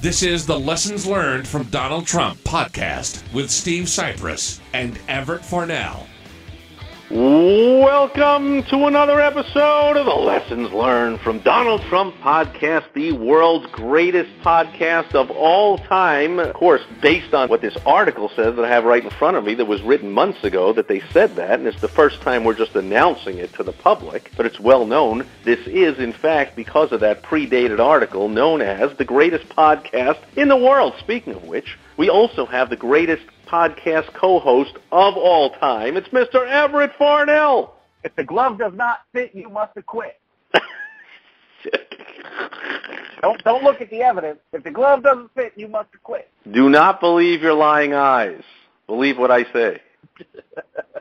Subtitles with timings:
[0.00, 6.06] This is the Lessons Learned from Donald Trump podcast with Steve Cypress and Everett Farnell.
[7.10, 14.30] Welcome to another episode of the Lessons Learned from Donald Trump podcast, the world's greatest
[14.40, 16.38] podcast of all time.
[16.38, 19.44] Of course, based on what this article says that I have right in front of
[19.44, 22.44] me that was written months ago that they said that, and it's the first time
[22.44, 25.26] we're just announcing it to the public, but it's well known.
[25.44, 30.48] This is, in fact, because of that predated article, known as the greatest podcast in
[30.48, 30.92] the world.
[30.98, 35.96] Speaking of which, we also have the greatest podcast co-host of all time.
[35.96, 36.46] It's Mr.
[36.46, 37.74] Everett Farnell.
[38.04, 40.20] If the glove does not fit, you must acquit.
[43.20, 44.38] Don't don't look at the evidence.
[44.52, 46.30] If the glove doesn't fit, you must acquit.
[46.52, 48.42] Do not believe your lying eyes.
[48.86, 49.82] Believe what I say.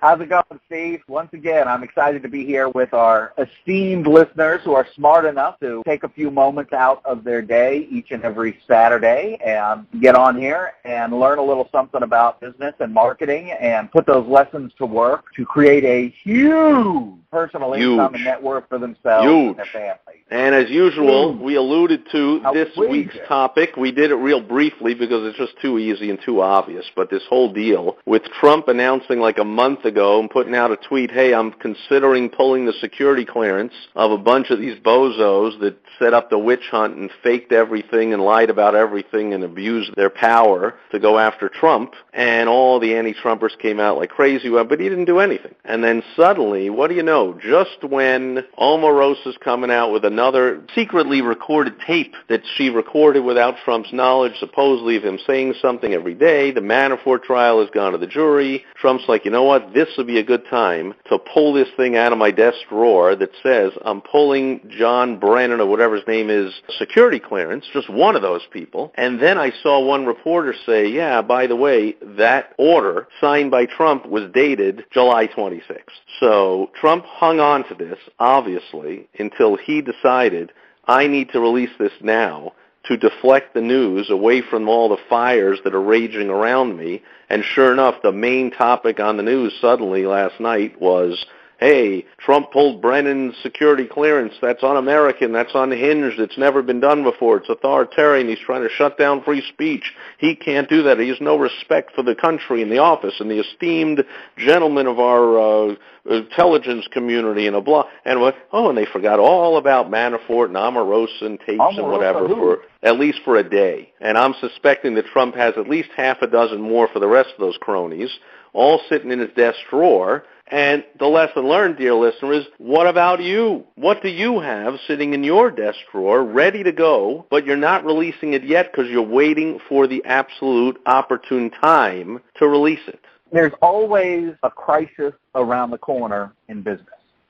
[0.00, 1.00] How's it going, Steve?
[1.08, 5.58] Once again, I'm excited to be here with our esteemed listeners who are smart enough
[5.58, 10.14] to take a few moments out of their day each and every Saturday and get
[10.14, 14.72] on here and learn a little something about business and marketing and put those lessons
[14.78, 19.48] to work to create a huge personal income and net worth for themselves Huge.
[19.48, 20.24] and their families.
[20.30, 21.40] And as usual, Mm.
[21.40, 23.76] we alluded to How this week's topic.
[23.76, 26.86] We did it real briefly because it's just too easy and too obvious.
[26.94, 30.76] But this whole deal with Trump announcing like a month ago and putting out a
[30.76, 35.76] tweet, hey, I'm considering pulling the security clearance of a bunch of these bozos that
[35.98, 40.10] set up the witch hunt and faked everything and lied about everything and abused their
[40.10, 41.94] power to go after Trump.
[42.12, 45.54] And all the anti-Trumpers came out like crazy, but he didn't do anything.
[45.64, 47.38] And then suddenly, what do you know?
[47.42, 53.92] Just when Omarosa's coming out with another secretly recorded tape that she recorded without Trump's
[53.92, 58.06] knowledge, supposedly of him saying something every day, the Manafort trial has gone to the
[58.06, 58.64] jury.
[58.76, 59.72] Trump's like, you know what?
[59.78, 63.14] This would be a good time to pull this thing out of my desk drawer
[63.14, 68.16] that says I'm pulling John Brennan or whatever his name is security clearance, just one
[68.16, 68.92] of those people.
[68.96, 73.66] And then I saw one reporter say, yeah, by the way, that order signed by
[73.66, 75.78] Trump was dated July 26th.
[76.18, 80.50] So Trump hung on to this, obviously, until he decided,
[80.88, 82.52] I need to release this now
[82.88, 87.02] to deflect the news away from all the fires that are raging around me.
[87.30, 91.24] And sure enough, the main topic on the news suddenly last night was,
[91.58, 94.32] hey, Trump pulled Brennan's security clearance.
[94.40, 95.32] That's un-American.
[95.32, 96.18] That's unhinged.
[96.18, 97.38] It's never been done before.
[97.38, 98.28] It's authoritarian.
[98.28, 99.92] He's trying to shut down free speech.
[100.18, 100.98] He can't do that.
[100.98, 104.04] He has no respect for the country and the office and the esteemed
[104.38, 105.74] gentlemen of our uh,
[106.08, 107.84] intelligence community and a blah.
[108.04, 108.36] And what?
[108.52, 112.34] Oh, and they forgot all about Manafort and Omarosa and tapes and whatever who?
[112.34, 113.92] for at least for a day.
[114.00, 117.30] And I'm suspecting that Trump has at least half a dozen more for the rest
[117.34, 118.10] of those cronies,
[118.52, 120.24] all sitting in his desk drawer.
[120.50, 123.64] And the lesson learned, dear listener, is what about you?
[123.74, 127.84] What do you have sitting in your desk drawer ready to go, but you're not
[127.84, 133.04] releasing it yet because you're waiting for the absolute opportune time to release it?
[133.32, 136.86] there's always a crisis around the corner in business.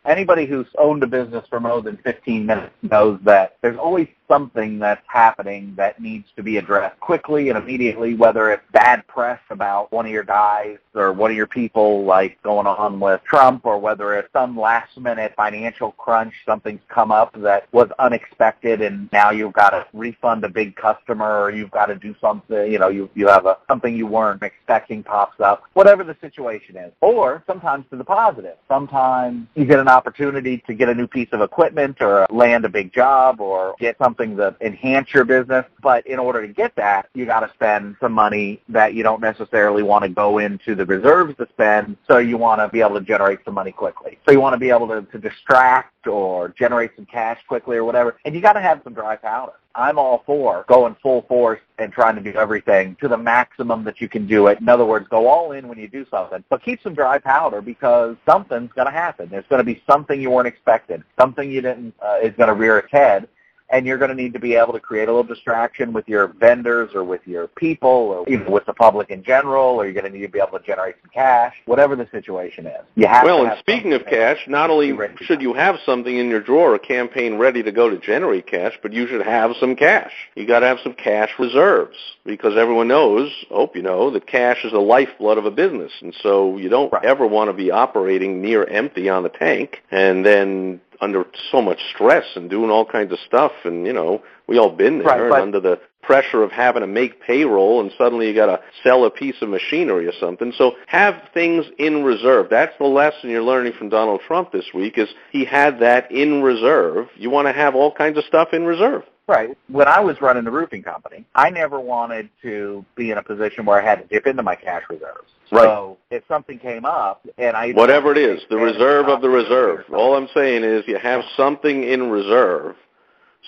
[0.07, 4.79] Anybody who's owned a business for more than 15 minutes knows that there's always something
[4.79, 9.91] that's happening that needs to be addressed quickly and immediately, whether it's bad press about
[9.91, 13.79] one of your guys or one of your people like going on with Trump or
[13.79, 19.31] whether it's some last minute financial crunch, something's come up that was unexpected and now
[19.31, 22.89] you've got to refund a big customer or you've got to do something, you know,
[22.89, 26.93] you, you have a, something you weren't expecting pops up, whatever the situation is.
[27.01, 28.57] Or sometimes to the positive.
[28.69, 32.69] Sometimes you get an opportunity to get a new piece of equipment or land a
[32.69, 35.65] big job or get something to enhance your business.
[35.83, 39.21] But in order to get that, you got to spend some money that you don't
[39.21, 41.97] necessarily want to go into the reserves to spend.
[42.07, 44.19] So you want to be able to generate some money quickly.
[44.27, 47.85] So you want to be able to, to distract or generate some cash quickly or
[47.85, 48.17] whatever.
[48.25, 49.53] And you got to have some dry powder.
[49.79, 54.01] I'm all for going full force and trying to do everything to the maximum that
[54.01, 54.61] you can do it.
[54.61, 57.61] In other words, go all in when you do something, but keep some dry powder
[57.61, 59.29] because something's going to happen.
[59.31, 62.55] There's going to be something you weren't expecting, something you didn't uh, is going to
[62.55, 63.29] rear its head.
[63.71, 66.29] And you're going to need to be able to create a little distraction with your
[66.29, 70.11] vendors or with your people or even with the public in general, or you're going
[70.11, 72.81] to need to be able to generate some cash, whatever the situation is.
[72.95, 76.41] You have well, and speaking of cash, not only should you have something in your
[76.41, 80.13] drawer, a campaign ready to go to generate cash, but you should have some cash.
[80.35, 84.65] You got to have some cash reserves because everyone knows, hope you know, that cash
[84.65, 87.05] is the lifeblood of a business, and so you don't Right.
[87.05, 91.79] ever want to be operating near empty on the tank and then under so much
[91.95, 95.21] stress and doing all kinds of stuff and you know we all been there Right,
[95.21, 98.59] and but- under the pressure of having to make payroll and suddenly you got to
[98.83, 100.55] sell a piece of machinery or something.
[100.57, 102.47] So have things in reserve.
[102.49, 106.43] That's the lesson you're learning from Donald Trump this week is he had that in
[106.43, 107.09] reserve.
[107.15, 109.03] You want to have all kinds of stuff in reserve.
[109.29, 109.57] Right.
[109.69, 113.67] When I was running the roofing company, I never wanted to be in a position
[113.67, 115.31] where I had to dip into my cash reserves.
[115.53, 115.65] Right.
[115.65, 119.85] So if something came up and I Whatever it is, the reserve of the reserve.
[119.93, 122.77] All I'm saying is you have something in reserve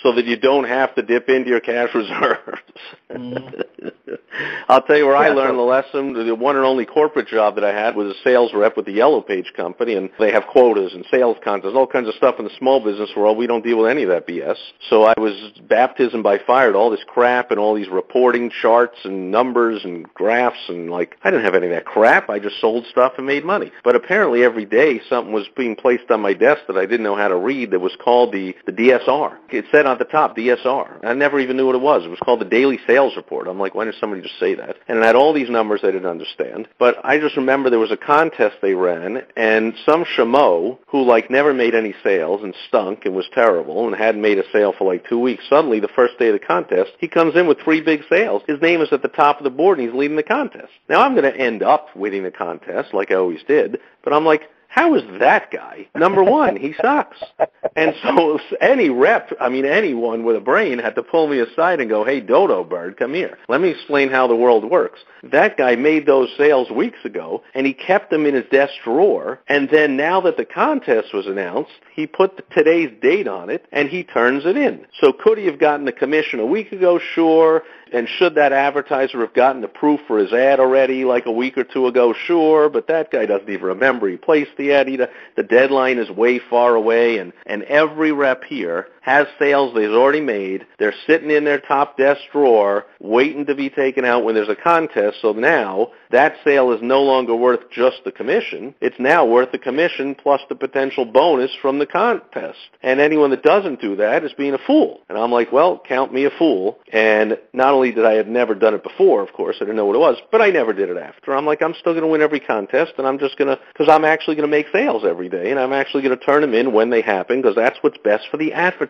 [0.02, 2.60] so that you don't have to dip into your cash reserves.
[3.10, 3.60] Mm-hmm.
[4.68, 6.26] I'll tell you where I learned so- the lesson.
[6.26, 8.92] The one and only corporate job that I had was a sales rep with the
[8.92, 12.44] Yellow Page company, and they have quotas and sales contests, all kinds of stuff in
[12.44, 13.36] the small business world.
[13.36, 14.56] We don't deal with any of that BS.
[14.88, 15.34] So I was
[15.68, 20.12] baptism by fire to all this crap and all these reporting charts and numbers and
[20.14, 22.30] graphs, and like I didn't have any of that crap.
[22.30, 23.72] I just sold stuff and made money.
[23.84, 27.16] But apparently every day something was being placed on my desk that I didn't know
[27.16, 29.36] how to read that was called the the DSR.
[29.50, 31.04] It said on the top DSR.
[31.04, 32.04] I never even knew what it was.
[32.04, 33.48] It was called the Daily Sales Report.
[33.48, 34.76] I'm like, why did somebody just say that?
[34.88, 36.68] And it had all these numbers I didn't understand.
[36.78, 41.30] But I just remember there was a contest they ran, and some schmo who like
[41.30, 44.84] never made any sales and stunk and was terrible and hadn't made a sale for
[44.84, 45.44] like two weeks.
[45.48, 48.42] Suddenly, the first day of the contest, he comes in with three big sales.
[48.46, 50.72] His name is at the top of the board, and he's leading the contest.
[50.88, 54.24] Now I'm going to end up winning the contest like I always did, but I'm
[54.24, 56.54] like, how is that guy number one?
[56.54, 57.18] He sucks.
[57.74, 61.80] And so any rep, I mean anyone with a brain had to pull me aside
[61.80, 63.36] and go, hey, Dodo Bird, come here.
[63.48, 65.00] Let me explain how the world works.
[65.24, 69.40] That guy made those sales weeks ago, and he kept them in his desk drawer.
[69.48, 73.88] And then now that the contest was announced, he put today's date on it, and
[73.88, 74.86] he turns it in.
[75.00, 77.00] So could he have gotten the commission a week ago?
[77.14, 77.64] Sure.
[77.92, 81.58] And should that advertiser have gotten the proof for his ad already like a week
[81.58, 82.12] or two ago?
[82.12, 84.86] Sure, but that guy doesn't even remember he placed the ad.
[84.86, 89.90] He, the deadline is way far away, and, and every rep here has sales they've
[89.90, 90.66] already made.
[90.78, 94.56] They're sitting in their top desk drawer waiting to be taken out when there's a
[94.56, 95.18] contest.
[95.22, 98.74] So now that sale is no longer worth just the commission.
[98.80, 102.58] It's now worth the commission plus the potential bonus from the contest.
[102.82, 105.00] And anyone that doesn't do that is being a fool.
[105.08, 106.78] And I'm like, well, count me a fool.
[106.92, 109.86] And not only did I have never done it before, of course, I didn't know
[109.86, 111.34] what it was, but I never did it after.
[111.34, 113.88] I'm like, I'm still going to win every contest, and I'm just going to, because
[113.88, 116.54] I'm actually going to make sales every day, and I'm actually going to turn them
[116.54, 118.89] in when they happen, because that's what's best for the advertiser.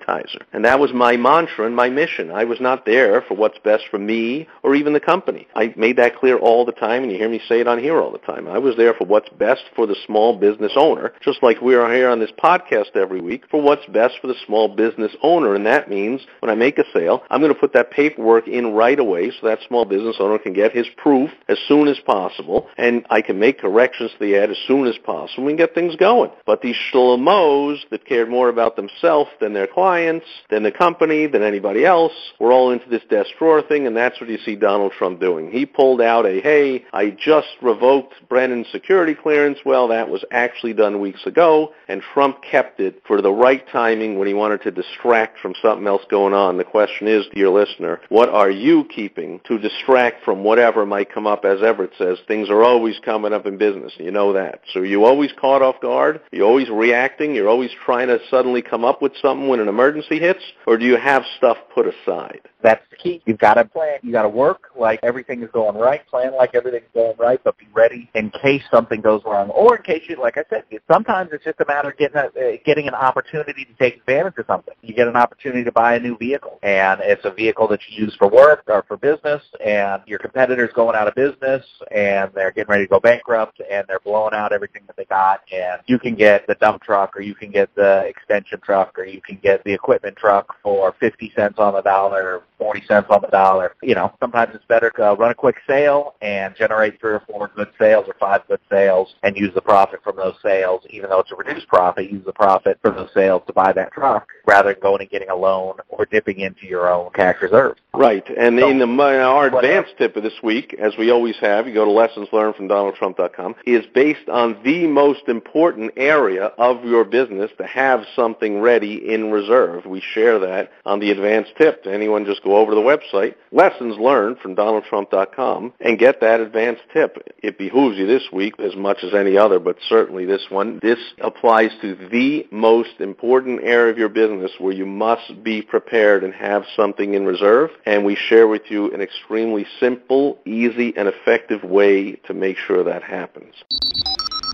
[0.52, 2.30] And that was my mantra and my mission.
[2.30, 5.46] I was not there for what's best for me or even the company.
[5.54, 8.00] I made that clear all the time, and you hear me say it on here
[8.00, 8.48] all the time.
[8.48, 11.92] I was there for what's best for the small business owner, just like we are
[11.92, 15.54] here on this podcast every week for what's best for the small business owner.
[15.54, 18.72] And that means when I make a sale, I'm going to put that paperwork in
[18.72, 22.68] right away so that small business owner can get his proof as soon as possible,
[22.78, 25.96] and I can make corrections to the ad as soon as possible and get things
[25.96, 26.30] going.
[26.46, 31.42] But these schlemos that cared more about themselves than their clients, than the company, than
[31.42, 34.92] anybody else, We're all into this desk drawer thing, and that's what you see Donald
[34.92, 35.50] Trump doing.
[35.50, 39.58] He pulled out a, hey, I just revoked Brennan's security clearance.
[39.64, 44.16] Well, that was actually done weeks ago, and Trump kept it for the right timing
[44.16, 46.56] when he wanted to distract from something else going on.
[46.56, 51.26] The question is, dear listener, what are you keeping to distract from whatever might come
[51.26, 51.44] up?
[51.44, 53.92] As Everett says, things are always coming up in business.
[53.98, 54.60] You know that.
[54.72, 56.20] So you always caught off guard?
[56.30, 57.34] You're always reacting?
[57.34, 60.40] You're always trying to suddenly come up with something when an emergency hits?
[60.66, 62.40] Or do you have stuff put aside?
[62.62, 63.22] That's the key.
[63.24, 63.98] You've got to plan.
[64.02, 66.06] You got to work like everything is going right.
[66.08, 69.82] Plan like everything's going right, but be ready in case something goes wrong, or in
[69.82, 72.86] case you, like I said, sometimes it's just a matter of getting a, uh, getting
[72.86, 74.74] an opportunity to take advantage of something.
[74.82, 78.04] You get an opportunity to buy a new vehicle, and it's a vehicle that you
[78.04, 82.50] use for work or for business, and your competitor's going out of business, and they're
[82.50, 85.98] getting ready to go bankrupt, and they're blowing out everything that they got, and you
[85.98, 89.38] can get the dump truck, or you can get the extension truck, or you can
[89.42, 93.28] get the equipment truck for 50 cents on the dollar, or 40 cents on the
[93.28, 93.74] dollar.
[93.82, 97.22] You know, sometimes it's better to uh, run a quick sale and generate three or
[97.28, 101.10] four good sales or five good sales and use the profit from those sales, even
[101.10, 104.28] though it's a reduced profit, use the profit from those sales to buy that truck
[104.46, 107.80] rather than going and getting a loan or dipping into your own cash reserves.
[107.94, 111.66] Right, and So- in the our advanced tip of this week, as we always have,
[111.66, 116.84] you go to lessons learned from DonaldTrump.com, is based on the most important area of
[116.84, 119.59] your business to have something ready in reserve.
[119.86, 121.84] We share that on the advanced tip.
[121.84, 126.40] To anyone, just go over to the website, lessons learned from DonaldTrump.com, and get that
[126.40, 127.34] advanced tip.
[127.42, 130.78] It behooves you this week as much as any other, but certainly this one.
[130.82, 136.24] This applies to the most important area of your business where you must be prepared
[136.24, 141.08] and have something in reserve and we share with you an extremely simple, easy, and
[141.08, 143.54] effective way to make sure that happens.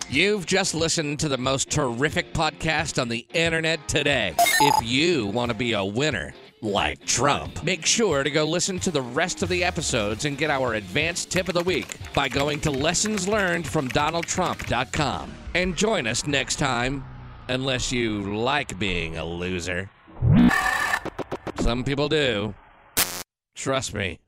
[0.08, 4.36] You've just listened to the most terrific podcast on the internet today.
[4.60, 6.32] If you want to be a winner,
[6.62, 10.48] like Trump, make sure to go listen to the rest of the episodes and get
[10.48, 15.34] our advanced tip of the week by going to lessons learned from DonaldTrump.com.
[15.54, 17.04] And join us next time,
[17.48, 19.90] unless you like being a loser.
[21.56, 22.54] Some people do.
[23.56, 24.20] Trust me.